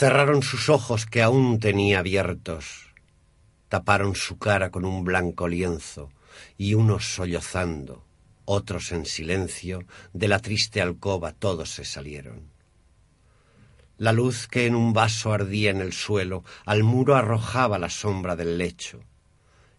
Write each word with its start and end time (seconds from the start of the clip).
Cerraron 0.00 0.42
sus 0.42 0.70
ojos 0.70 1.04
que 1.04 1.20
aún 1.20 1.58
tenía 1.58 1.98
abiertos, 1.98 2.94
taparon 3.68 4.14
su 4.14 4.38
cara 4.38 4.70
con 4.70 4.86
un 4.86 5.04
blanco 5.04 5.46
lienzo, 5.46 6.08
y 6.56 6.72
unos 6.72 7.12
sollozando, 7.14 8.02
otros 8.46 8.92
en 8.92 9.04
silencio, 9.04 9.84
de 10.14 10.28
la 10.28 10.38
triste 10.38 10.80
alcoba 10.80 11.32
todos 11.32 11.68
se 11.68 11.84
salieron. 11.84 12.50
La 13.98 14.14
luz 14.14 14.48
que 14.48 14.64
en 14.64 14.74
un 14.74 14.94
vaso 14.94 15.34
ardía 15.34 15.70
en 15.70 15.82
el 15.82 15.92
suelo 15.92 16.44
al 16.64 16.82
muro 16.82 17.14
arrojaba 17.14 17.78
la 17.78 17.90
sombra 17.90 18.36
del 18.36 18.56
lecho, 18.56 19.00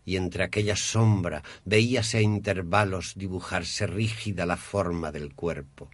y 0.06 0.18
entre 0.18 0.44
aquella 0.44 0.76
sombra 0.76 1.42
veíase 1.66 2.20
a 2.20 2.22
intervalos 2.22 3.14
dibujarse 3.16 3.88
rígida 3.88 4.46
la 4.46 4.58
forma 4.58 5.12
del 5.12 5.34
cuerpo. 5.34 5.90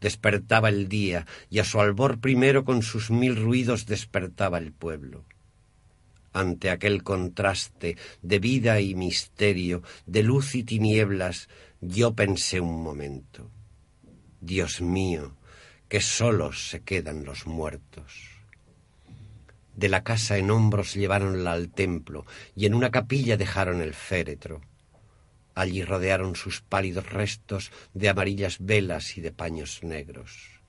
Despertaba 0.00 0.68
el 0.68 0.88
día, 0.88 1.26
y 1.50 1.58
a 1.58 1.64
su 1.64 1.80
albor 1.80 2.20
primero 2.20 2.64
con 2.64 2.82
sus 2.82 3.10
mil 3.10 3.36
ruidos 3.36 3.86
despertaba 3.86 4.58
el 4.58 4.72
pueblo. 4.72 5.24
Ante 6.32 6.70
aquel 6.70 7.02
contraste 7.02 7.96
de 8.22 8.38
vida 8.38 8.80
y 8.80 8.94
misterio, 8.94 9.82
de 10.06 10.22
luz 10.22 10.54
y 10.54 10.62
tinieblas, 10.62 11.48
yo 11.80 12.14
pensé 12.14 12.60
un 12.60 12.82
momento. 12.82 13.50
Dios 14.40 14.80
mío, 14.80 15.36
que 15.88 16.00
solos 16.00 16.68
se 16.68 16.82
quedan 16.82 17.24
los 17.24 17.46
muertos. 17.46 18.30
De 19.74 19.88
la 19.88 20.04
casa 20.04 20.38
en 20.38 20.50
hombros 20.50 20.94
lleváronla 20.94 21.52
al 21.52 21.70
templo 21.70 22.26
y 22.54 22.66
en 22.66 22.74
una 22.74 22.90
capilla 22.90 23.36
dejaron 23.36 23.80
el 23.80 23.94
féretro. 23.94 24.60
Allí 25.54 25.84
rodearon 25.84 26.36
sus 26.36 26.60
pálidos 26.60 27.10
restos 27.10 27.72
de 27.94 28.08
amarillas 28.08 28.58
velas 28.60 29.16
y 29.18 29.20
de 29.20 29.32
paños 29.32 29.82
negros. 29.82 30.60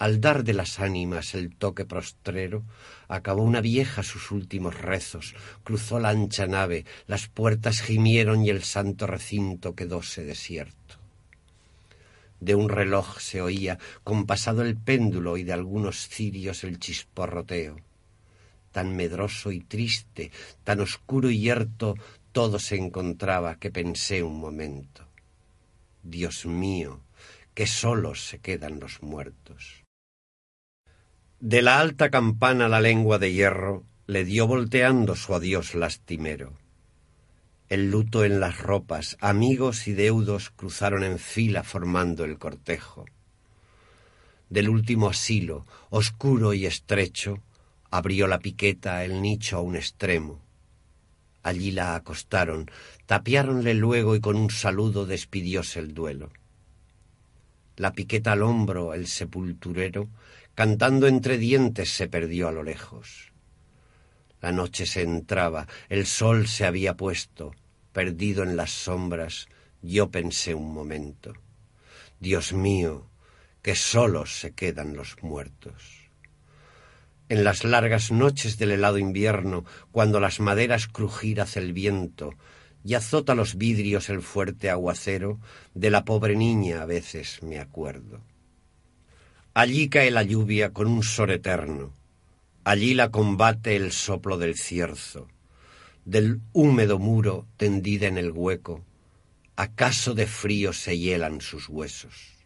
Al 0.00 0.18
dar 0.18 0.44
de 0.44 0.54
las 0.54 0.80
ánimas 0.80 1.34
el 1.34 1.54
toque 1.54 1.84
prostrero, 1.84 2.64
acabó 3.06 3.42
una 3.42 3.60
vieja 3.60 4.02
sus 4.02 4.30
últimos 4.30 4.74
rezos, 4.80 5.34
cruzó 5.62 6.00
la 6.00 6.08
ancha 6.08 6.46
nave, 6.46 6.86
las 7.06 7.28
puertas 7.28 7.82
gimieron 7.82 8.42
y 8.42 8.48
el 8.48 8.62
santo 8.62 9.06
recinto 9.06 9.74
quedóse 9.74 10.24
desierto. 10.24 10.96
De 12.40 12.54
un 12.54 12.70
reloj 12.70 13.20
se 13.20 13.42
oía, 13.42 13.78
compasado 14.02 14.62
el 14.62 14.74
péndulo, 14.74 15.36
y 15.36 15.44
de 15.44 15.52
algunos 15.52 16.08
cirios 16.08 16.64
el 16.64 16.78
chisporroteo. 16.78 17.76
Tan 18.72 18.96
medroso 18.96 19.52
y 19.52 19.60
triste, 19.60 20.30
tan 20.64 20.80
oscuro 20.80 21.28
y 21.28 21.40
yerto, 21.40 21.96
todo 22.32 22.58
se 22.58 22.76
encontraba 22.76 23.56
que 23.56 23.70
pensé 23.70 24.22
un 24.22 24.38
momento. 24.40 25.06
Dios 26.02 26.46
mío, 26.46 27.00
que 27.54 27.66
solos 27.66 28.26
se 28.26 28.38
quedan 28.38 28.80
los 28.80 29.02
muertos. 29.02 29.84
De 31.38 31.62
la 31.62 31.80
alta 31.80 32.10
campana 32.10 32.68
la 32.68 32.80
lengua 32.80 33.18
de 33.18 33.32
hierro 33.32 33.84
le 34.06 34.24
dio 34.24 34.46
volteando 34.46 35.16
su 35.16 35.34
adiós 35.34 35.74
lastimero 35.74 36.60
el 37.70 37.88
luto 37.88 38.24
en 38.24 38.40
las 38.40 38.58
ropas, 38.58 39.16
amigos 39.20 39.86
y 39.86 39.92
deudos 39.92 40.50
cruzaron 40.50 41.04
en 41.04 41.20
fila 41.20 41.62
formando 41.62 42.24
el 42.24 42.36
cortejo. 42.36 43.06
Del 44.48 44.68
último 44.68 45.08
asilo, 45.08 45.66
oscuro 45.88 46.52
y 46.52 46.66
estrecho, 46.66 47.38
abrió 47.88 48.26
la 48.26 48.40
piqueta 48.40 49.04
el 49.04 49.22
nicho 49.22 49.56
a 49.56 49.60
un 49.60 49.76
extremo. 49.76 50.42
Allí 51.42 51.70
la 51.70 51.94
acostaron, 51.94 52.70
tapiáronle 53.06 53.74
luego 53.74 54.14
y 54.14 54.20
con 54.20 54.36
un 54.36 54.50
saludo 54.50 55.06
despidióse 55.06 55.78
el 55.80 55.94
duelo. 55.94 56.30
La 57.76 57.92
piqueta 57.92 58.32
al 58.32 58.42
hombro, 58.42 58.92
el 58.92 59.06
sepulturero, 59.06 60.08
cantando 60.54 61.06
entre 61.06 61.38
dientes 61.38 61.90
se 61.90 62.08
perdió 62.08 62.48
a 62.48 62.52
lo 62.52 62.62
lejos. 62.62 63.32
La 64.40 64.52
noche 64.52 64.86
se 64.86 65.02
entraba, 65.02 65.66
el 65.88 66.06
sol 66.06 66.46
se 66.46 66.66
había 66.66 66.96
puesto, 66.96 67.54
perdido 67.92 68.42
en 68.42 68.56
las 68.56 68.70
sombras, 68.70 69.48
yo 69.82 70.10
pensé 70.10 70.54
un 70.54 70.72
momento. 70.72 71.32
Dios 72.18 72.52
mío, 72.52 73.10
que 73.62 73.74
solos 73.74 74.38
se 74.40 74.52
quedan 74.52 74.94
los 74.94 75.22
muertos. 75.22 75.99
En 77.30 77.42
las 77.44 77.64
largas 77.64 78.12
noches 78.12 78.58
del 78.58 78.72
helado 78.72 78.98
invierno, 78.98 79.64
cuando 79.90 80.20
las 80.20 80.38
maderas 80.38 80.86
crujir 80.86 81.40
hace 81.40 81.60
el 81.60 81.72
viento 81.72 82.34
y 82.84 82.92
azota 82.92 83.34
los 83.34 83.56
vidrios 83.56 84.10
el 84.10 84.20
fuerte 84.20 84.68
aguacero, 84.68 85.40
de 85.72 85.90
la 85.90 86.04
pobre 86.04 86.36
niña 86.36 86.82
a 86.82 86.86
veces 86.86 87.42
me 87.42 87.58
acuerdo. 87.58 88.20
Allí 89.54 89.88
cae 89.88 90.10
la 90.10 90.22
lluvia 90.22 90.74
con 90.74 90.86
un 90.86 91.02
sol 91.02 91.30
eterno, 91.30 91.94
allí 92.64 92.92
la 92.92 93.10
combate 93.10 93.76
el 93.76 93.92
soplo 93.92 94.36
del 94.36 94.56
cierzo 94.56 95.26
del 96.04 96.40
húmedo 96.52 96.98
muro 96.98 97.46
tendida 97.56 98.06
en 98.06 98.18
el 98.18 98.32
hueco, 98.32 98.84
acaso 99.56 100.14
de 100.14 100.26
frío 100.26 100.72
se 100.72 100.98
hielan 100.98 101.40
sus 101.40 101.68
huesos. 101.68 102.44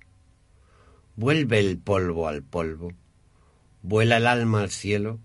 Vuelve 1.17 1.61
el 1.61 1.79
polvo 1.79 2.29
al 2.29 2.43
polvo, 2.43 2.93
vuela 3.85 4.17
el 4.17 4.27
alma 4.27 4.63
al 4.63 4.71
cielo, 4.71 5.21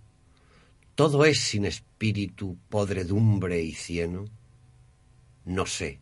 todo 0.94 1.24
es 1.24 1.40
sin 1.40 1.64
espíritu, 1.64 2.58
podredumbre 2.68 3.62
y 3.62 3.72
cieno. 3.72 4.26
No 5.46 5.66
sé, 5.66 6.02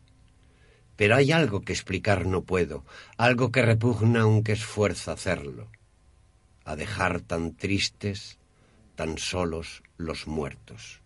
pero 0.95 1.15
hay 1.15 1.31
algo 1.31 1.61
que 1.61 1.71
explicar 1.71 2.25
no 2.25 2.41
puedo, 2.43 2.83
algo 3.15 3.51
que 3.51 3.61
repugna 3.61 4.21
aunque 4.21 4.53
esfuerza 4.53 5.11
hacerlo, 5.11 5.69
a 6.65 6.75
dejar 6.75 7.21
tan 7.21 7.55
tristes, 7.55 8.39
tan 8.95 9.19
solos 9.19 9.83
los 9.97 10.25
muertos. 10.25 11.03